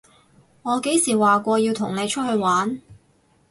[0.63, 2.81] 我幾時話過要同你出去玩？